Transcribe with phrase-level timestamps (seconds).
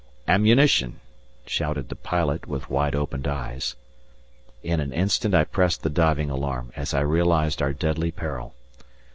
[0.27, 0.99] "Ammunition!"
[1.45, 3.75] shouted the pilot, with wide opened eyes.
[4.63, 8.55] In an instant I pressed the diving alarm as I realized our deadly peril.